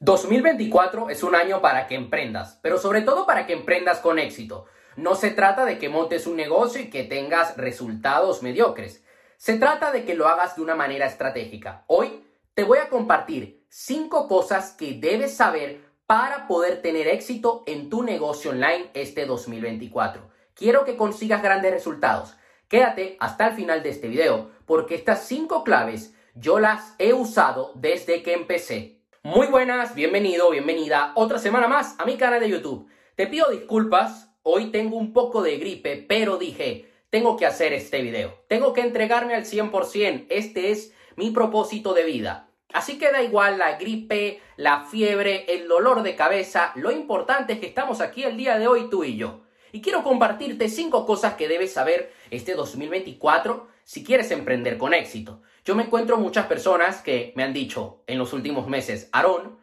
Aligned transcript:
2024 0.00 1.08
es 1.08 1.22
un 1.22 1.34
año 1.34 1.62
para 1.62 1.86
que 1.86 1.94
emprendas, 1.94 2.58
pero 2.62 2.78
sobre 2.78 3.00
todo 3.00 3.24
para 3.24 3.46
que 3.46 3.54
emprendas 3.54 4.00
con 4.00 4.18
éxito. 4.18 4.66
No 4.96 5.14
se 5.14 5.30
trata 5.30 5.64
de 5.64 5.78
que 5.78 5.88
montes 5.88 6.26
un 6.26 6.36
negocio 6.36 6.82
y 6.82 6.90
que 6.90 7.04
tengas 7.04 7.56
resultados 7.56 8.42
mediocres. 8.42 9.04
Se 9.38 9.58
trata 9.58 9.92
de 9.92 10.04
que 10.04 10.14
lo 10.14 10.28
hagas 10.28 10.56
de 10.56 10.62
una 10.62 10.74
manera 10.74 11.06
estratégica. 11.06 11.84
Hoy 11.86 12.24
te 12.54 12.64
voy 12.64 12.78
a 12.78 12.90
compartir 12.90 13.64
5 13.70 14.28
cosas 14.28 14.72
que 14.72 14.94
debes 14.94 15.34
saber 15.34 15.84
para 16.06 16.46
poder 16.46 16.82
tener 16.82 17.08
éxito 17.08 17.64
en 17.66 17.88
tu 17.88 18.02
negocio 18.02 18.50
online 18.50 18.90
este 18.92 19.24
2024. 19.24 20.28
Quiero 20.54 20.84
que 20.84 20.96
consigas 20.96 21.42
grandes 21.42 21.72
resultados. 21.72 22.36
Quédate 22.68 23.16
hasta 23.18 23.48
el 23.48 23.54
final 23.54 23.82
de 23.82 23.90
este 23.90 24.08
video 24.08 24.50
porque 24.66 24.94
estas 24.94 25.26
5 25.26 25.64
claves 25.64 26.14
yo 26.34 26.58
las 26.58 26.94
he 26.98 27.14
usado 27.14 27.72
desde 27.76 28.22
que 28.22 28.34
empecé. 28.34 28.95
Muy 29.28 29.48
buenas, 29.48 29.96
bienvenido, 29.96 30.50
bienvenida 30.50 31.10
otra 31.16 31.40
semana 31.40 31.66
más 31.66 31.96
a 31.98 32.04
mi 32.04 32.16
canal 32.16 32.38
de 32.38 32.48
YouTube. 32.48 32.88
Te 33.16 33.26
pido 33.26 33.50
disculpas, 33.50 34.30
hoy 34.44 34.70
tengo 34.70 34.96
un 34.96 35.12
poco 35.12 35.42
de 35.42 35.56
gripe, 35.56 35.96
pero 36.08 36.36
dije, 36.36 36.92
tengo 37.10 37.36
que 37.36 37.44
hacer 37.44 37.72
este 37.72 38.02
video. 38.02 38.44
Tengo 38.46 38.72
que 38.72 38.82
entregarme 38.82 39.34
al 39.34 39.44
100%, 39.44 40.26
este 40.30 40.70
es 40.70 40.94
mi 41.16 41.32
propósito 41.32 41.92
de 41.92 42.04
vida. 42.04 42.50
Así 42.72 42.98
que 42.98 43.10
da 43.10 43.20
igual 43.20 43.58
la 43.58 43.76
gripe, 43.78 44.40
la 44.56 44.84
fiebre, 44.84 45.44
el 45.48 45.66
dolor 45.66 46.04
de 46.04 46.14
cabeza, 46.14 46.70
lo 46.76 46.92
importante 46.92 47.54
es 47.54 47.58
que 47.58 47.66
estamos 47.66 48.00
aquí 48.00 48.22
el 48.22 48.36
día 48.36 48.60
de 48.60 48.68
hoy 48.68 48.88
tú 48.90 49.02
y 49.02 49.16
yo. 49.16 49.40
Y 49.72 49.82
quiero 49.82 50.04
compartirte 50.04 50.68
cinco 50.68 51.04
cosas 51.04 51.34
que 51.34 51.48
debes 51.48 51.72
saber 51.72 52.12
este 52.30 52.54
2024 52.54 53.66
si 53.82 54.04
quieres 54.04 54.30
emprender 54.30 54.78
con 54.78 54.94
éxito. 54.94 55.42
Yo 55.66 55.74
me 55.74 55.82
encuentro 55.82 56.16
muchas 56.16 56.46
personas 56.46 57.02
que 57.02 57.32
me 57.34 57.42
han 57.42 57.52
dicho 57.52 58.04
en 58.06 58.18
los 58.18 58.32
últimos 58.32 58.68
meses, 58.68 59.08
Aarón, 59.10 59.58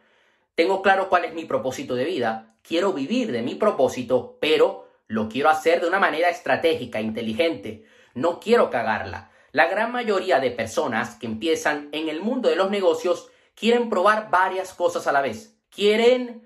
tengo 0.53 0.81
claro 0.81 1.07
cuál 1.07 1.23
es 1.23 1.33
mi 1.33 1.45
propósito 1.45 1.95
de 1.95 2.03
vida, 2.03 2.57
quiero 2.61 2.91
vivir 2.91 3.31
de 3.31 3.41
mi 3.41 3.55
propósito, 3.55 4.37
pero 4.41 4.89
lo 5.07 5.29
quiero 5.29 5.49
hacer 5.49 5.79
de 5.79 5.87
una 5.87 5.99
manera 5.99 6.27
estratégica, 6.27 6.99
inteligente, 6.99 7.85
no 8.15 8.41
quiero 8.41 8.69
cagarla. 8.69 9.31
La 9.53 9.67
gran 9.67 9.93
mayoría 9.93 10.41
de 10.41 10.51
personas 10.51 11.15
que 11.15 11.25
empiezan 11.25 11.87
en 11.93 12.09
el 12.09 12.19
mundo 12.19 12.49
de 12.49 12.57
los 12.57 12.69
negocios 12.69 13.29
quieren 13.55 13.89
probar 13.89 14.29
varias 14.29 14.73
cosas 14.73 15.07
a 15.07 15.13
la 15.13 15.21
vez. 15.21 15.57
Quieren 15.69 16.45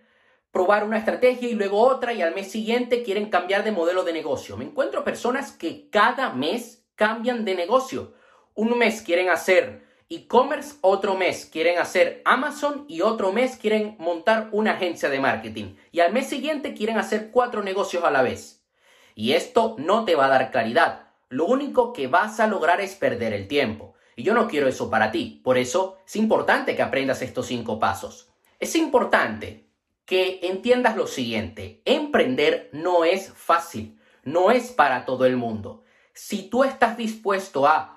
probar 0.52 0.84
una 0.84 1.00
estrategia 1.00 1.50
y 1.50 1.56
luego 1.56 1.82
otra 1.82 2.14
y 2.14 2.22
al 2.22 2.36
mes 2.36 2.52
siguiente 2.52 3.02
quieren 3.02 3.32
cambiar 3.32 3.64
de 3.64 3.72
modelo 3.72 4.04
de 4.04 4.14
negocio. 4.14 4.56
Me 4.56 4.66
encuentro 4.66 5.04
personas 5.04 5.52
que 5.52 5.89
cada 5.89 6.32
mes 6.32 6.86
cambian 6.94 7.44
de 7.44 7.56
negocio 7.56 8.14
un 8.58 8.76
mes 8.78 9.04
quieren 9.04 9.30
hacer 9.30 9.86
e-commerce, 10.10 10.78
otro 10.82 11.16
mes 11.16 11.46
quieren 11.46 11.78
hacer 11.78 12.24
Amazon 12.26 12.86
y 12.88 13.02
otro 13.02 13.32
mes 13.32 13.56
quieren 13.56 13.96
montar 14.00 14.50
una 14.52 14.72
agencia 14.72 15.10
de 15.10 15.20
marketing. 15.20 15.76
Y 15.92 16.00
al 16.00 16.12
mes 16.12 16.28
siguiente 16.28 16.74
quieren 16.74 16.98
hacer 16.98 17.30
cuatro 17.32 17.62
negocios 17.62 18.04
a 18.04 18.10
la 18.10 18.24
vez. 18.24 18.66
Y 19.14 19.34
esto 19.34 19.76
no 19.78 20.06
te 20.06 20.16
va 20.16 20.26
a 20.26 20.30
dar 20.30 20.52
claridad. 20.52 21.10
Lo 21.30 21.46
único 21.46 21.94
que 21.94 22.08
vas 22.08 22.40
a 22.40 22.48
lograr 22.48 22.82
es 22.82 22.96
perder 22.96 23.32
el 23.34 23.48
tiempo. 23.48 23.94
Y 24.16 24.24
yo 24.24 24.34
no 24.34 24.48
quiero 24.48 24.68
eso 24.68 24.90
para 24.90 25.12
ti. 25.12 25.40
Por 25.44 25.60
eso 25.60 26.00
es 26.08 26.16
importante 26.16 26.76
que 26.76 26.82
aprendas 26.82 27.22
estos 27.22 27.46
cinco 27.46 27.80
pasos. 27.80 28.32
Es 28.60 28.76
importante 28.76 29.70
que 30.06 30.40
entiendas 30.42 30.96
lo 30.96 31.06
siguiente. 31.06 31.84
Emprender 31.86 32.72
no 32.74 33.06
es 33.06 33.32
fácil. 33.34 34.00
No 34.24 34.50
es 34.50 34.72
para 34.72 35.06
todo 35.06 35.28
el 35.28 35.38
mundo. 35.38 35.84
Si 36.14 36.50
tú 36.50 36.64
estás 36.64 36.98
dispuesto 36.98 37.68
a 37.68 37.97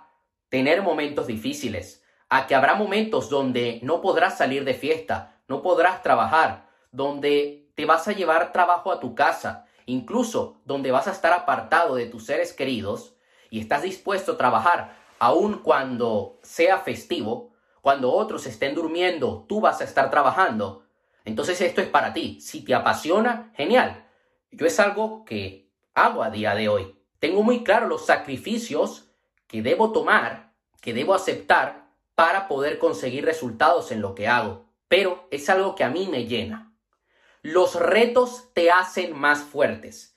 tener 0.50 0.82
momentos 0.82 1.26
difíciles, 1.26 2.04
a 2.28 2.46
que 2.46 2.54
habrá 2.54 2.74
momentos 2.74 3.30
donde 3.30 3.80
no 3.82 4.02
podrás 4.02 4.36
salir 4.36 4.64
de 4.64 4.74
fiesta, 4.74 5.40
no 5.48 5.62
podrás 5.62 6.02
trabajar, 6.02 6.68
donde 6.92 7.70
te 7.74 7.86
vas 7.86 8.06
a 8.06 8.12
llevar 8.12 8.52
trabajo 8.52 8.92
a 8.92 9.00
tu 9.00 9.14
casa, 9.14 9.64
incluso 9.86 10.60
donde 10.64 10.90
vas 10.90 11.08
a 11.08 11.12
estar 11.12 11.32
apartado 11.32 11.94
de 11.94 12.06
tus 12.06 12.26
seres 12.26 12.52
queridos 12.52 13.14
y 13.48 13.60
estás 13.60 13.82
dispuesto 13.82 14.32
a 14.32 14.36
trabajar 14.36 15.00
aun 15.20 15.58
cuando 15.58 16.38
sea 16.42 16.78
festivo, 16.78 17.52
cuando 17.82 18.10
otros 18.10 18.46
estén 18.46 18.74
durmiendo, 18.74 19.44
tú 19.48 19.60
vas 19.60 19.80
a 19.80 19.84
estar 19.84 20.10
trabajando. 20.10 20.84
Entonces 21.24 21.60
esto 21.60 21.80
es 21.80 21.88
para 21.88 22.12
ti. 22.12 22.40
Si 22.40 22.64
te 22.64 22.74
apasiona, 22.74 23.52
genial. 23.54 24.06
Yo 24.50 24.66
es 24.66 24.80
algo 24.80 25.24
que 25.24 25.70
hago 25.94 26.22
a 26.22 26.30
día 26.30 26.54
de 26.54 26.68
hoy. 26.68 26.96
Tengo 27.18 27.42
muy 27.42 27.62
claro 27.64 27.86
los 27.86 28.06
sacrificios 28.06 29.09
que 29.50 29.62
debo 29.62 29.90
tomar, 29.90 30.54
que 30.80 30.94
debo 30.94 31.12
aceptar 31.12 31.90
para 32.14 32.46
poder 32.46 32.78
conseguir 32.78 33.24
resultados 33.24 33.90
en 33.90 34.00
lo 34.00 34.14
que 34.14 34.28
hago. 34.28 34.70
Pero 34.86 35.26
es 35.32 35.50
algo 35.50 35.74
que 35.74 35.82
a 35.82 35.90
mí 35.90 36.06
me 36.06 36.26
llena. 36.26 36.72
Los 37.42 37.74
retos 37.74 38.50
te 38.54 38.70
hacen 38.70 39.18
más 39.18 39.40
fuertes. 39.40 40.16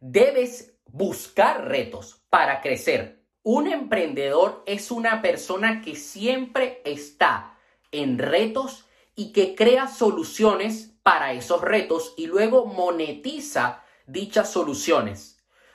Debes 0.00 0.78
buscar 0.86 1.68
retos 1.68 2.24
para 2.30 2.62
crecer. 2.62 3.22
Un 3.42 3.66
emprendedor 3.66 4.62
es 4.64 4.90
una 4.90 5.20
persona 5.20 5.82
que 5.82 5.94
siempre 5.94 6.80
está 6.86 7.58
en 7.90 8.16
retos 8.16 8.86
y 9.14 9.32
que 9.32 9.54
crea 9.54 9.86
soluciones 9.86 10.94
para 11.02 11.34
esos 11.34 11.60
retos 11.60 12.14
y 12.16 12.26
luego 12.26 12.64
monetiza 12.64 13.84
dichas 14.06 14.50
soluciones. 14.50 15.31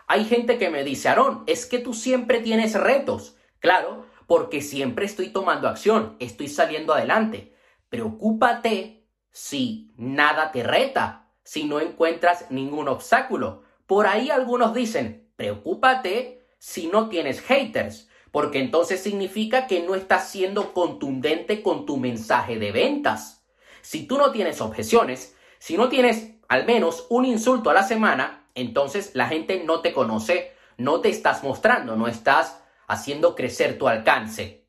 Hay 0.08 0.24
gente 0.24 0.58
que 0.58 0.70
me 0.70 0.86
dice, 0.86 1.10
Aarón, 1.10 1.44
es 1.48 1.66
que 1.66 1.80
tú 1.80 1.94
siempre 1.94 2.40
tienes 2.40 2.74
retos. 2.74 3.36
Claro, 3.60 4.06
porque 4.26 4.62
siempre 4.62 5.06
estoy 5.06 5.30
tomando 5.30 5.68
acción, 5.68 6.16
estoy 6.20 6.48
saliendo 6.48 6.94
adelante. 6.94 7.54
Preocúpate 7.90 9.06
si 9.32 9.94
nada 9.98 10.52
te 10.52 10.64
reta, 10.64 11.30
si 11.44 11.66
no 11.66 11.82
encuentras 11.82 12.50
ningún 12.50 12.88
obstáculo. 12.88 13.64
Por 13.86 14.08
ahí 14.08 14.30
algunos 14.30 14.74
dicen, 14.74 15.30
preocúpate 15.36 16.46
si 16.58 16.88
no 16.88 17.10
tienes 17.10 17.42
haters, 17.42 18.10
porque 18.32 18.60
entonces 18.60 19.02
significa 19.02 19.68
que 19.68 19.84
no 19.84 19.96
estás 19.96 20.30
siendo 20.30 20.74
contundente 20.74 21.62
con 21.62 21.86
tu 21.86 21.98
mensaje 21.98 22.60
de 22.60 22.72
ventas. 22.72 23.46
Si 23.82 24.08
tú 24.08 24.18
no 24.18 24.32
tienes 24.32 24.62
objeciones, 24.62 25.36
si 25.60 25.78
no 25.78 25.90
tienes 25.90 26.34
al 26.48 26.66
menos 26.66 27.08
un 27.10 27.26
insulto 27.26 27.70
a 27.70 27.74
la 27.74 27.84
semana, 27.84 28.47
entonces 28.62 29.12
la 29.14 29.28
gente 29.28 29.64
no 29.64 29.82
te 29.82 29.94
conoce, 29.94 30.54
no 30.78 31.02
te 31.02 31.10
estás 31.10 31.44
mostrando, 31.44 31.96
no 31.96 32.08
estás 32.08 32.62
haciendo 32.88 33.36
crecer 33.36 33.78
tu 33.78 33.88
alcance. 33.88 34.66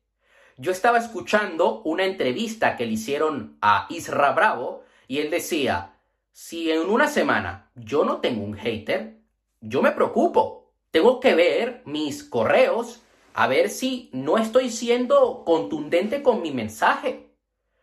Yo 0.57 0.71
estaba 0.71 0.97
escuchando 0.97 1.81
una 1.83 2.03
entrevista 2.05 2.75
que 2.75 2.85
le 2.85 2.93
hicieron 2.93 3.57
a 3.61 3.87
Isra 3.89 4.31
Bravo 4.33 4.83
y 5.07 5.19
él 5.19 5.29
decía, 5.29 5.95
si 6.31 6.69
en 6.71 6.89
una 6.89 7.07
semana 7.07 7.71
yo 7.75 8.03
no 8.03 8.17
tengo 8.17 8.43
un 8.43 8.55
hater, 8.55 9.17
yo 9.61 9.81
me 9.81 9.91
preocupo. 9.91 10.71
Tengo 10.91 11.19
que 11.19 11.33
ver 11.33 11.81
mis 11.85 12.23
correos 12.23 13.01
a 13.33 13.47
ver 13.47 13.69
si 13.69 14.09
no 14.11 14.37
estoy 14.37 14.69
siendo 14.69 15.43
contundente 15.45 16.21
con 16.21 16.41
mi 16.41 16.51
mensaje. 16.51 17.29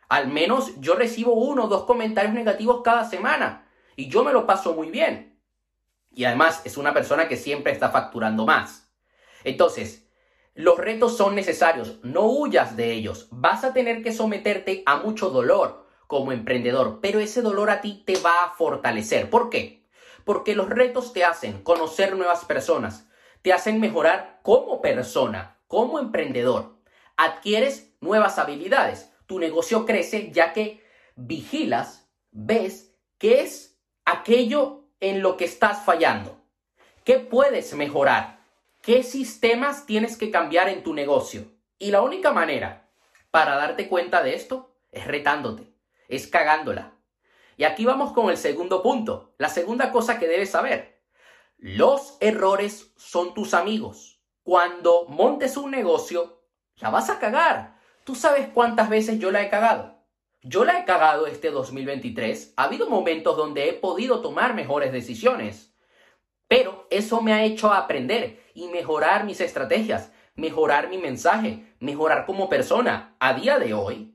Al 0.09 0.29
menos 0.29 0.79
yo 0.81 0.95
recibo 0.95 1.33
uno 1.33 1.65
o 1.65 1.69
dos 1.69 1.85
comentarios 1.85 2.35
negativos 2.35 2.83
cada 2.83 3.05
semana 3.09 3.67
y 3.97 4.09
yo 4.09 4.23
me 4.23 4.33
lo 4.33 4.47
paso 4.47 4.75
muy 4.75 4.91
bien. 4.91 5.36
Y 6.17 6.25
además 6.25 6.63
es 6.65 6.79
una 6.79 6.95
persona 6.95 7.29
que 7.29 7.37
siempre 7.37 7.73
está 7.73 7.91
facturando 7.91 8.47
más. 8.47 8.91
Entonces, 9.45 10.09
los 10.55 10.79
retos 10.79 11.15
son 11.15 11.35
necesarios, 11.35 11.99
no 12.03 12.23
huyas 12.23 12.75
de 12.75 12.93
ellos. 12.93 13.29
Vas 13.31 13.65
a 13.65 13.75
tener 13.75 14.03
que 14.03 14.15
someterte 14.15 14.83
a 14.87 14.97
mucho 14.97 15.29
dolor 15.29 15.87
como 16.07 16.33
emprendedor, 16.33 17.01
pero 17.03 17.21
ese 17.21 17.43
dolor 17.43 17.69
a 17.69 17.83
ti 17.83 18.03
te 18.07 18.17
va 18.17 18.45
a 18.45 18.51
fortalecer. 18.53 19.29
¿Por 19.29 19.51
qué? 19.51 19.87
Porque 20.25 20.55
los 20.55 20.71
retos 20.71 21.13
te 21.13 21.23
hacen 21.23 21.63
conocer 21.63 22.17
nuevas 22.17 22.47
personas, 22.47 23.07
te 23.43 23.53
hacen 23.53 23.79
mejorar 23.79 24.41
como 24.43 24.81
persona, 24.81 25.59
como 25.69 25.99
emprendedor. 25.99 26.79
Adquieres 27.19 27.95
nuevas 28.01 28.39
habilidades, 28.39 29.13
tu 29.27 29.39
negocio 29.39 29.85
crece 29.85 30.33
ya 30.33 30.55
que 30.55 30.83
vigilas, 31.15 32.09
ves 32.31 32.97
qué 33.19 33.43
es 33.43 33.79
aquello 34.07 34.86
en 35.01 35.23
lo 35.23 35.37
que 35.37 35.45
estás 35.45 35.85
fallando? 35.85 36.41
¿Qué 37.05 37.19
puedes 37.19 37.75
mejorar? 37.75 38.41
¿Qué 38.83 39.03
sistemas 39.03 39.87
tienes 39.87 40.17
que 40.17 40.31
cambiar 40.31 40.69
en 40.69 40.83
tu 40.83 40.95
negocio? 40.95 41.53
Y 41.79 41.91
la 41.91 42.03
única 42.03 42.33
manera 42.33 42.89
para 43.31 43.57
darte 43.57 43.89
cuenta 43.89 44.23
de 44.23 44.35
esto 44.35 44.75
es 44.93 45.07
retándote, 45.07 45.73
es 46.09 46.27
cagándola. 46.27 46.93
Y 47.57 47.65
aquí 47.65 47.85
vamos 47.85 48.13
con 48.13 48.31
el 48.31 48.37
segundo 48.37 48.83
punto, 48.83 49.35
la 49.39 49.49
segunda 49.49 49.93
cosa 49.93 50.19
que 50.19 50.29
debes 50.29 50.51
saber. 50.51 51.03
Los 51.59 52.17
errores 52.21 52.93
son 52.97 53.35
tus 53.35 53.55
amigos. 53.55 54.21
Cuando 54.43 55.07
montes 55.09 55.57
un 55.57 55.71
negocio, 55.71 56.43
la 56.77 56.91
vas 56.91 57.11
a 57.11 57.19
cagar. 57.19 57.79
Tú 58.05 58.15
sabes 58.15 58.49
cuántas 58.53 58.89
veces 58.89 59.19
yo 59.19 59.31
la 59.31 59.43
he 59.43 59.51
cagado. 59.51 59.96
Yo 60.49 60.65
la 60.65 60.79
he 60.79 60.85
cagado 60.85 61.27
este 61.27 61.51
2023. 61.51 62.55
Ha 62.57 62.65
habido 62.65 62.89
momentos 62.89 63.37
donde 63.37 63.69
he 63.69 63.73
podido 63.73 64.21
tomar 64.21 64.55
mejores 64.55 64.93
decisiones. 64.93 65.75
Pero 66.47 66.87
eso 66.91 67.21
me 67.21 67.33
ha 67.33 67.43
hecho 67.43 67.73
aprender 67.73 68.45
y 68.55 68.69
mejorar 68.69 69.25
mis 69.25 69.41
estrategias, 69.41 70.13
mejorar 70.37 70.89
mi 70.89 70.99
mensaje, 70.99 71.75
mejorar 71.81 72.27
como 72.27 72.49
persona. 72.49 73.17
A 73.19 73.35
día 73.35 73.59
de 73.59 73.75
hoy, 73.75 74.15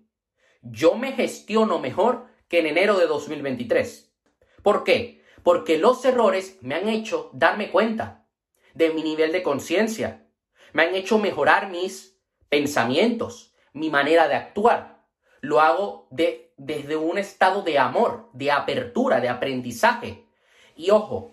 yo 0.62 0.96
me 0.96 1.12
gestiono 1.12 1.80
mejor 1.80 2.28
que 2.48 2.60
en 2.60 2.68
enero 2.68 2.98
de 2.98 3.08
2023. 3.08 4.16
¿Por 4.64 4.86
qué? 4.86 5.26
Porque 5.44 5.78
los 5.78 6.06
errores 6.06 6.58
me 6.62 6.76
han 6.76 6.88
hecho 6.88 7.30
darme 7.34 7.72
cuenta 7.72 8.26
de 8.74 8.92
mi 8.92 9.04
nivel 9.04 9.34
de 9.34 9.44
conciencia, 9.44 10.30
me 10.72 10.84
han 10.84 10.96
hecho 10.96 11.18
mejorar 11.18 11.70
mis 11.70 12.18
pensamientos, 12.48 13.54
mi 13.74 13.90
manera 13.90 14.30
de 14.30 14.36
actuar. 14.36 14.91
Lo 15.42 15.60
hago 15.60 16.08
de, 16.10 16.52
desde 16.58 16.96
un 16.96 17.18
estado 17.18 17.64
de 17.64 17.78
amor, 17.78 18.30
de 18.34 18.52
apertura, 18.52 19.20
de 19.20 19.30
aprendizaje. 19.30 20.24
Y 20.76 20.92
ojo, 20.92 21.32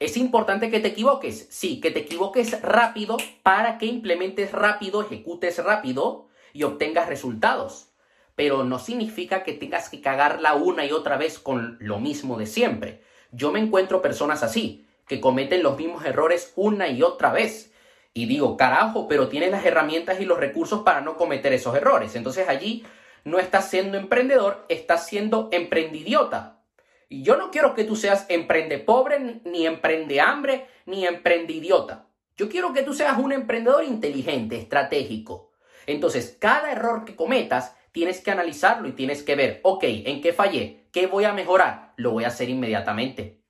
es 0.00 0.16
importante 0.16 0.70
que 0.70 0.80
te 0.80 0.88
equivoques. 0.88 1.46
Sí, 1.50 1.78
que 1.78 1.90
te 1.90 2.00
equivoques 2.00 2.62
rápido 2.62 3.18
para 3.42 3.76
que 3.76 3.84
implementes 3.84 4.50
rápido, 4.50 5.02
ejecutes 5.02 5.62
rápido 5.62 6.28
y 6.54 6.62
obtengas 6.62 7.06
resultados. 7.06 7.90
Pero 8.34 8.64
no 8.64 8.78
significa 8.78 9.42
que 9.42 9.52
tengas 9.52 9.90
que 9.90 10.00
cagarla 10.00 10.54
una 10.54 10.86
y 10.86 10.92
otra 10.92 11.18
vez 11.18 11.38
con 11.38 11.76
lo 11.80 12.00
mismo 12.00 12.38
de 12.38 12.46
siempre. 12.46 13.02
Yo 13.30 13.52
me 13.52 13.60
encuentro 13.60 14.00
personas 14.00 14.42
así, 14.42 14.86
que 15.06 15.20
cometen 15.20 15.62
los 15.62 15.76
mismos 15.76 16.04
errores 16.06 16.54
una 16.56 16.88
y 16.88 17.02
otra 17.02 17.30
vez. 17.30 17.69
Y 18.12 18.26
digo, 18.26 18.56
carajo, 18.56 19.06
pero 19.06 19.28
tienes 19.28 19.50
las 19.50 19.64
herramientas 19.64 20.20
y 20.20 20.24
los 20.24 20.38
recursos 20.38 20.82
para 20.82 21.00
no 21.00 21.16
cometer 21.16 21.52
esos 21.52 21.76
errores. 21.76 22.16
Entonces 22.16 22.48
allí 22.48 22.84
no 23.24 23.38
estás 23.38 23.70
siendo 23.70 23.98
emprendedor, 23.98 24.66
estás 24.68 25.06
siendo 25.06 25.48
emprendidiota. 25.52 26.62
Y 27.08 27.22
yo 27.22 27.36
no 27.36 27.50
quiero 27.50 27.74
que 27.74 27.84
tú 27.84 27.96
seas 27.96 28.26
emprende 28.28 28.78
pobre, 28.78 29.40
ni 29.44 29.66
emprende 29.66 30.20
hambre, 30.20 30.66
ni 30.86 31.06
emprendidiota. 31.06 32.06
Yo 32.36 32.48
quiero 32.48 32.72
que 32.72 32.82
tú 32.82 32.94
seas 32.94 33.18
un 33.18 33.32
emprendedor 33.32 33.84
inteligente, 33.84 34.56
estratégico. 34.56 35.52
Entonces, 35.86 36.36
cada 36.40 36.72
error 36.72 37.04
que 37.04 37.16
cometas, 37.16 37.76
tienes 37.92 38.20
que 38.20 38.30
analizarlo 38.30 38.88
y 38.88 38.92
tienes 38.92 39.22
que 39.22 39.34
ver, 39.34 39.60
ok, 39.62 39.84
¿en 39.84 40.20
qué 40.20 40.32
fallé? 40.32 40.86
¿Qué 40.92 41.06
voy 41.06 41.24
a 41.24 41.32
mejorar? 41.32 41.92
Lo 41.96 42.12
voy 42.12 42.24
a 42.24 42.28
hacer 42.28 42.48
inmediatamente. 42.48 43.42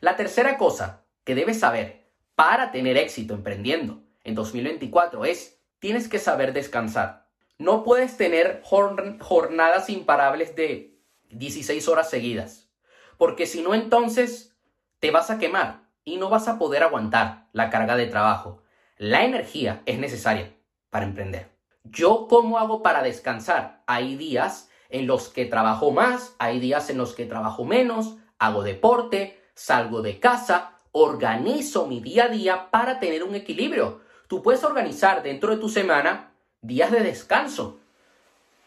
La 0.00 0.16
tercera 0.16 0.58
cosa 0.58 1.06
que 1.24 1.34
debes 1.34 1.60
saber 1.60 2.08
para 2.34 2.72
tener 2.72 2.96
éxito 2.96 3.34
emprendiendo 3.34 4.03
en 4.24 4.34
2024 4.34 5.24
es, 5.24 5.60
tienes 5.78 6.08
que 6.08 6.18
saber 6.18 6.52
descansar. 6.52 7.28
No 7.58 7.84
puedes 7.84 8.16
tener 8.16 8.62
jornadas 8.62 9.90
imparables 9.90 10.56
de 10.56 10.98
16 11.30 11.86
horas 11.88 12.10
seguidas, 12.10 12.70
porque 13.16 13.46
si 13.46 13.62
no 13.62 13.74
entonces 13.74 14.56
te 14.98 15.10
vas 15.10 15.30
a 15.30 15.38
quemar 15.38 15.90
y 16.04 16.16
no 16.16 16.30
vas 16.30 16.48
a 16.48 16.58
poder 16.58 16.82
aguantar 16.82 17.48
la 17.52 17.70
carga 17.70 17.96
de 17.96 18.06
trabajo. 18.06 18.62
La 18.96 19.24
energía 19.24 19.82
es 19.86 19.98
necesaria 19.98 20.54
para 20.90 21.04
emprender. 21.04 21.50
¿Yo 21.84 22.26
cómo 22.28 22.58
hago 22.58 22.82
para 22.82 23.02
descansar? 23.02 23.82
Hay 23.86 24.16
días 24.16 24.70
en 24.88 25.06
los 25.06 25.28
que 25.28 25.44
trabajo 25.44 25.90
más, 25.90 26.34
hay 26.38 26.60
días 26.60 26.88
en 26.90 26.98
los 26.98 27.14
que 27.14 27.26
trabajo 27.26 27.64
menos, 27.64 28.16
hago 28.38 28.62
deporte, 28.62 29.42
salgo 29.54 30.02
de 30.02 30.20
casa, 30.20 30.80
organizo 30.92 31.86
mi 31.86 32.00
día 32.00 32.24
a 32.24 32.28
día 32.28 32.70
para 32.70 33.00
tener 33.00 33.24
un 33.24 33.34
equilibrio. 33.34 34.03
Tú 34.28 34.42
puedes 34.42 34.64
organizar 34.64 35.22
dentro 35.22 35.50
de 35.50 35.58
tu 35.60 35.68
semana 35.68 36.32
días 36.60 36.90
de 36.90 37.00
descanso. 37.00 37.80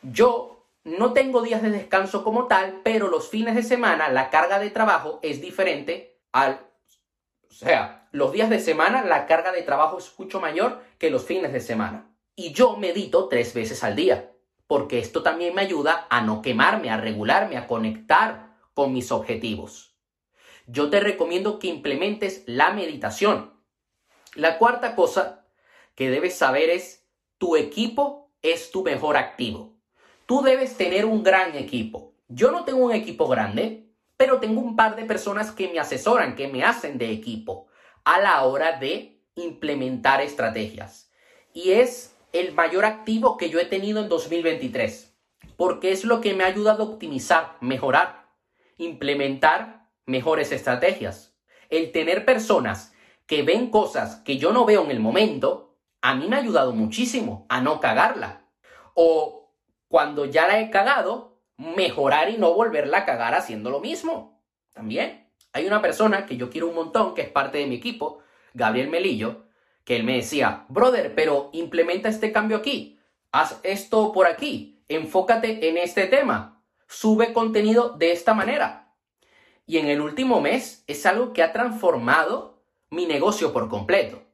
Yo 0.01 0.65
no 0.83 1.13
tengo 1.13 1.41
días 1.41 1.61
de 1.61 1.71
descanso 1.71 2.23
como 2.23 2.47
tal, 2.47 2.81
pero 2.83 3.07
los 3.07 3.29
fines 3.29 3.55
de 3.55 3.63
semana 3.63 4.09
la 4.09 4.29
carga 4.29 4.59
de 4.59 4.69
trabajo 4.69 5.19
es 5.21 5.41
diferente 5.41 6.19
al... 6.31 6.61
O 7.49 7.53
sea, 7.53 8.07
los 8.11 8.31
días 8.31 8.49
de 8.49 8.59
semana 8.59 9.03
la 9.03 9.25
carga 9.25 9.51
de 9.51 9.63
trabajo 9.63 9.97
es 9.97 10.13
mucho 10.17 10.39
mayor 10.39 10.81
que 10.97 11.09
los 11.09 11.25
fines 11.25 11.51
de 11.51 11.59
semana. 11.59 12.09
Y 12.35 12.53
yo 12.53 12.77
medito 12.77 13.27
tres 13.27 13.53
veces 13.53 13.83
al 13.83 13.95
día, 13.95 14.31
porque 14.67 14.99
esto 14.99 15.23
también 15.23 15.55
me 15.55 15.61
ayuda 15.61 16.05
a 16.09 16.21
no 16.21 16.41
quemarme, 16.43 16.91
a 16.91 16.97
regularme, 16.97 17.57
a 17.57 17.65
conectar 17.65 18.55
con 18.75 18.93
mis 18.93 19.11
objetivos. 19.11 19.95
Yo 20.67 20.89
te 20.89 20.99
recomiendo 20.99 21.57
que 21.57 21.67
implementes 21.67 22.43
la 22.45 22.71
meditación. 22.71 23.53
La 24.35 24.59
cuarta 24.59 24.95
cosa 24.95 25.46
que 25.97 26.11
debes 26.11 26.37
saber 26.37 26.69
es, 26.69 27.07
tu 27.39 27.57
equipo 27.57 28.31
es 28.43 28.69
tu 28.69 28.83
mejor 28.83 29.17
activo. 29.17 29.73
Tú 30.27 30.43
debes 30.43 30.77
tener 30.77 31.05
un 31.05 31.23
gran 31.23 31.55
equipo. 31.55 32.13
Yo 32.27 32.51
no 32.51 32.65
tengo 32.65 32.85
un 32.85 32.91
equipo 32.91 33.27
grande, 33.27 33.89
pero 34.15 34.39
tengo 34.39 34.61
un 34.61 34.75
par 34.75 34.95
de 34.95 35.05
personas 35.05 35.51
que 35.51 35.69
me 35.69 35.79
asesoran, 35.79 36.35
que 36.35 36.47
me 36.47 36.63
hacen 36.63 36.99
de 36.99 37.11
equipo 37.11 37.67
a 38.03 38.19
la 38.19 38.43
hora 38.43 38.77
de 38.79 39.23
implementar 39.33 40.21
estrategias. 40.21 41.11
Y 41.51 41.71
es 41.71 42.15
el 42.31 42.53
mayor 42.53 42.85
activo 42.85 43.35
que 43.35 43.49
yo 43.49 43.59
he 43.59 43.65
tenido 43.65 43.99
en 43.99 44.07
2023, 44.07 45.17
porque 45.55 45.91
es 45.91 46.03
lo 46.03 46.21
que 46.21 46.35
me 46.35 46.43
ha 46.43 46.47
ayudado 46.47 46.83
a 46.83 46.87
optimizar, 46.89 47.57
mejorar, 47.59 48.29
implementar 48.77 49.89
mejores 50.05 50.51
estrategias. 50.51 51.35
El 51.71 51.91
tener 51.91 52.23
personas 52.23 52.93
que 53.25 53.41
ven 53.41 53.71
cosas 53.71 54.17
que 54.17 54.37
yo 54.37 54.53
no 54.53 54.63
veo 54.63 54.83
en 54.83 54.91
el 54.91 54.99
momento, 54.99 55.66
a 56.07 56.15
mí 56.15 56.29
me 56.29 56.37
ha 56.37 56.39
ayudado 56.39 56.71
muchísimo 56.71 57.45
a 57.49 57.59
no 57.59 57.81
cagarla. 57.81 58.45
O 58.93 59.51
cuando 59.89 60.23
ya 60.23 60.47
la 60.47 60.61
he 60.61 60.69
cagado, 60.69 61.41
mejorar 61.57 62.29
y 62.29 62.37
no 62.37 62.53
volverla 62.53 62.99
a 62.99 63.05
cagar 63.05 63.35
haciendo 63.35 63.69
lo 63.69 63.81
mismo. 63.81 64.41
También 64.71 65.29
hay 65.51 65.67
una 65.67 65.81
persona 65.81 66.25
que 66.25 66.37
yo 66.37 66.49
quiero 66.49 66.69
un 66.69 66.75
montón, 66.75 67.13
que 67.13 67.23
es 67.23 67.29
parte 67.29 67.57
de 67.57 67.67
mi 67.67 67.75
equipo, 67.75 68.19
Gabriel 68.53 68.87
Melillo, 68.87 69.47
que 69.83 69.97
él 69.97 70.05
me 70.05 70.15
decía, 70.15 70.63
brother, 70.69 71.13
pero 71.13 71.49
implementa 71.51 72.07
este 72.07 72.31
cambio 72.31 72.55
aquí, 72.55 72.97
haz 73.33 73.59
esto 73.63 74.13
por 74.13 74.27
aquí, 74.27 74.81
enfócate 74.87 75.67
en 75.67 75.77
este 75.77 76.07
tema, 76.07 76.63
sube 76.87 77.33
contenido 77.33 77.97
de 77.97 78.13
esta 78.13 78.33
manera. 78.33 78.93
Y 79.65 79.77
en 79.77 79.89
el 79.89 79.99
último 79.99 80.39
mes 80.39 80.85
es 80.87 81.05
algo 81.05 81.33
que 81.33 81.43
ha 81.43 81.51
transformado 81.51 82.63
mi 82.89 83.07
negocio 83.07 83.51
por 83.51 83.67
completo. 83.67 84.26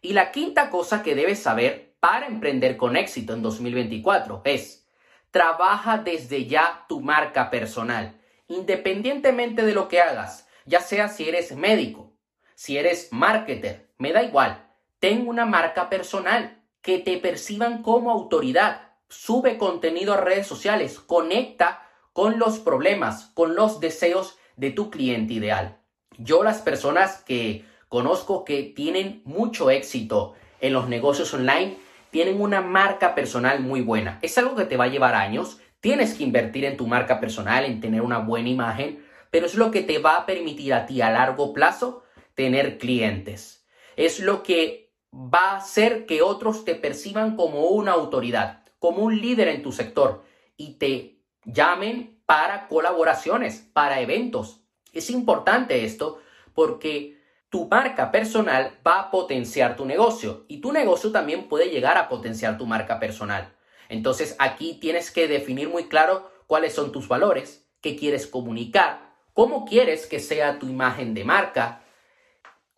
Y 0.00 0.12
la 0.12 0.32
quinta 0.32 0.70
cosa 0.70 1.02
que 1.02 1.14
debes 1.14 1.42
saber 1.42 1.94
para 2.00 2.26
emprender 2.26 2.76
con 2.76 2.96
éxito 2.96 3.34
en 3.34 3.42
2024 3.42 4.42
es, 4.44 4.86
trabaja 5.30 5.98
desde 5.98 6.46
ya 6.46 6.84
tu 6.88 7.00
marca 7.00 7.50
personal, 7.50 8.20
independientemente 8.48 9.64
de 9.64 9.74
lo 9.74 9.88
que 9.88 10.00
hagas, 10.00 10.48
ya 10.64 10.80
sea 10.80 11.08
si 11.08 11.28
eres 11.28 11.54
médico, 11.54 12.12
si 12.54 12.78
eres 12.78 13.08
marketer, 13.12 13.90
me 13.98 14.12
da 14.12 14.22
igual 14.22 14.70
Ten 15.00 15.26
una 15.26 15.46
marca 15.46 15.88
personal, 15.88 16.62
que 16.82 16.98
te 16.98 17.16
perciban 17.16 17.82
como 17.82 18.10
autoridad. 18.10 18.92
Sube 19.08 19.56
contenido 19.56 20.12
a 20.12 20.18
redes 20.18 20.46
sociales, 20.46 21.00
conecta 21.00 21.88
con 22.12 22.38
los 22.38 22.58
problemas, 22.58 23.30
con 23.32 23.54
los 23.54 23.80
deseos 23.80 24.36
de 24.56 24.70
tu 24.70 24.90
cliente 24.90 25.32
ideal. 25.32 25.80
Yo 26.18 26.42
las 26.42 26.60
personas 26.60 27.22
que 27.24 27.64
conozco 27.90 28.44
que 28.44 28.62
tienen 28.62 29.20
mucho 29.24 29.68
éxito 29.68 30.34
en 30.60 30.72
los 30.72 30.88
negocios 30.88 31.34
online, 31.34 31.76
tienen 32.10 32.40
una 32.40 32.60
marca 32.60 33.16
personal 33.16 33.60
muy 33.60 33.80
buena. 33.80 34.20
Es 34.22 34.38
algo 34.38 34.54
que 34.54 34.64
te 34.64 34.76
va 34.76 34.84
a 34.84 34.88
llevar 34.88 35.16
años. 35.16 35.58
Tienes 35.80 36.14
que 36.14 36.22
invertir 36.22 36.64
en 36.64 36.76
tu 36.76 36.86
marca 36.86 37.18
personal, 37.18 37.64
en 37.64 37.80
tener 37.80 38.02
una 38.02 38.18
buena 38.18 38.48
imagen, 38.48 39.04
pero 39.32 39.44
es 39.44 39.56
lo 39.56 39.72
que 39.72 39.82
te 39.82 39.98
va 39.98 40.14
a 40.14 40.26
permitir 40.26 40.72
a 40.72 40.86
ti 40.86 41.02
a 41.02 41.10
largo 41.10 41.52
plazo 41.52 42.04
tener 42.36 42.78
clientes. 42.78 43.66
Es 43.96 44.20
lo 44.20 44.44
que 44.44 44.92
va 45.12 45.50
a 45.50 45.56
hacer 45.56 46.06
que 46.06 46.22
otros 46.22 46.64
te 46.64 46.76
perciban 46.76 47.34
como 47.34 47.66
una 47.70 47.90
autoridad, 47.92 48.62
como 48.78 49.02
un 49.02 49.20
líder 49.20 49.48
en 49.48 49.62
tu 49.62 49.72
sector 49.72 50.22
y 50.56 50.74
te 50.74 51.18
llamen 51.44 52.20
para 52.24 52.68
colaboraciones, 52.68 53.68
para 53.72 54.00
eventos. 54.00 54.60
Es 54.92 55.10
importante 55.10 55.84
esto 55.84 56.20
porque 56.54 57.19
tu 57.50 57.68
marca 57.68 58.10
personal 58.10 58.78
va 58.86 59.00
a 59.00 59.10
potenciar 59.10 59.76
tu 59.76 59.84
negocio 59.84 60.44
y 60.48 60.60
tu 60.60 60.72
negocio 60.72 61.12
también 61.12 61.48
puede 61.48 61.68
llegar 61.68 61.98
a 61.98 62.08
potenciar 62.08 62.56
tu 62.56 62.66
marca 62.66 62.98
personal. 62.98 63.54
Entonces 63.88 64.36
aquí 64.38 64.78
tienes 64.80 65.10
que 65.10 65.28
definir 65.28 65.68
muy 65.68 65.88
claro 65.88 66.30
cuáles 66.46 66.72
son 66.72 66.92
tus 66.92 67.08
valores, 67.08 67.66
qué 67.80 67.96
quieres 67.96 68.26
comunicar, 68.26 69.14
cómo 69.34 69.64
quieres 69.64 70.06
que 70.06 70.20
sea 70.20 70.58
tu 70.58 70.66
imagen 70.68 71.12
de 71.12 71.24
marca, 71.24 71.82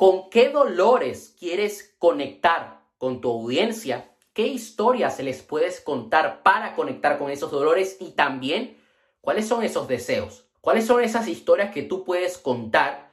¿Con 0.02 0.30
qué 0.30 0.48
dolores 0.48 1.36
quieres 1.38 1.94
conectar 2.00 2.80
con 2.98 3.20
tu 3.20 3.30
audiencia? 3.30 4.16
¿Qué 4.32 4.48
historias 4.48 5.14
se 5.14 5.22
les 5.22 5.42
puedes 5.42 5.80
contar 5.80 6.42
para 6.42 6.74
conectar 6.74 7.20
con 7.20 7.30
esos 7.30 7.52
dolores? 7.52 7.98
Y 8.00 8.10
también, 8.10 8.76
¿cuáles 9.20 9.46
son 9.46 9.62
esos 9.62 9.86
deseos? 9.86 10.44
¿Cuáles 10.60 10.88
son 10.88 11.04
esas 11.04 11.28
historias 11.28 11.72
que 11.72 11.84
tú 11.84 12.02
puedes 12.02 12.36
contar 12.36 13.12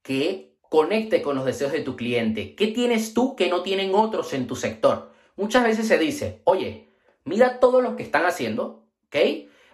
que 0.00 0.49
conecte 0.70 1.20
con 1.20 1.36
los 1.36 1.44
deseos 1.44 1.72
de 1.72 1.82
tu 1.82 1.96
cliente? 1.96 2.54
¿Qué 2.54 2.68
tienes 2.68 3.12
tú 3.12 3.36
que 3.36 3.50
no 3.50 3.62
tienen 3.62 3.94
otros 3.94 4.32
en 4.32 4.46
tu 4.46 4.56
sector? 4.56 5.10
Muchas 5.36 5.64
veces 5.64 5.86
se 5.86 5.98
dice, 5.98 6.40
oye, 6.44 6.88
mira 7.24 7.60
todo 7.60 7.82
lo 7.82 7.96
que 7.96 8.02
están 8.02 8.24
haciendo, 8.24 8.82
¿ok? 9.08 9.16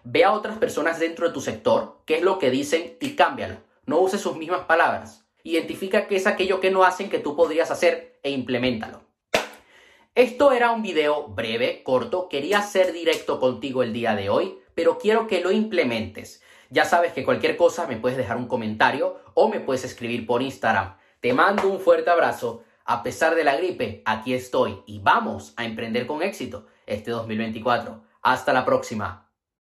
Ve 0.03 0.25
a 0.25 0.33
otras 0.33 0.59
personas 0.59 0.99
dentro 0.99 1.29
de 1.29 1.33
tu 1.33 1.41
sector, 1.41 2.01
qué 2.05 2.17
es 2.17 2.23
lo 2.23 2.41
que 2.41 2.51
dicen 2.51 2.97
y 3.01 3.11
cámbialo. 3.15 3.59
No 3.85 4.01
uses 4.01 4.21
sus 4.21 4.37
mismas 4.37 4.65
palabras 4.65 5.23
identifica 5.45 6.09
qué 6.09 6.17
es 6.17 6.27
aquello 6.27 6.59
que 6.59 6.73
no 6.73 6.83
hacen 6.83 7.09
que 7.09 7.21
tú 7.21 7.37
podrías 7.37 7.71
hacer 7.71 8.19
e 8.25 8.33
implementalo. 8.33 9.03
Esto 10.17 10.51
era 10.51 10.73
un 10.73 10.83
video 10.83 11.29
breve, 11.29 11.85
corto, 11.85 12.29
quería 12.29 12.63
ser 12.63 12.93
directo 12.93 13.39
contigo 13.39 13.85
el 13.85 13.93
día 13.93 14.17
de 14.17 14.29
hoy 14.29 14.59
pero 14.77 14.99
quiero 14.99 15.27
que 15.27 15.41
lo 15.41 15.51
implementes. 15.51 16.43
Ya 16.77 16.85
sabes 16.85 17.15
que 17.15 17.25
cualquier 17.25 17.57
cosa 17.57 17.87
me 17.87 17.97
puedes 17.97 18.19
dejar 18.19 18.37
un 18.37 18.49
comentario 18.49 19.19
o 19.33 19.49
me 19.49 19.61
puedes 19.61 19.83
escribir 19.87 20.27
por 20.27 20.43
Instagram. 20.43 20.99
Te 21.23 21.33
mando 21.33 21.69
un 21.69 21.81
fuerte 21.81 22.11
abrazo. 22.11 22.65
A 22.85 23.03
pesar 23.03 23.35
de 23.35 23.45
la 23.45 23.57
gripe, 23.57 24.03
aquí 24.05 24.35
estoy 24.35 24.83
y 24.85 24.99
vamos 24.99 25.55
a 25.57 25.65
emprender 25.65 26.07
con 26.07 26.21
éxito 26.21 26.67
este 26.85 27.13
2024. 27.13 28.03
Hasta 28.21 28.53
la 28.53 28.67
próxima. 28.67 29.26